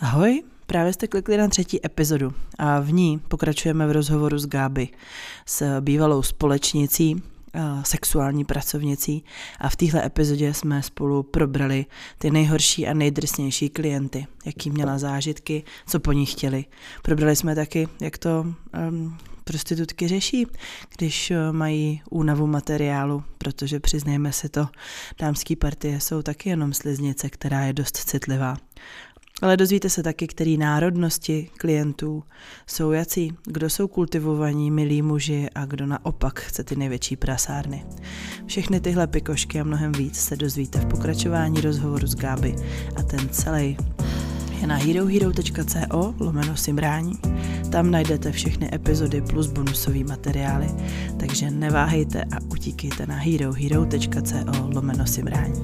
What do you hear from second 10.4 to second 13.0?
jsme spolu probrali ty nejhorší a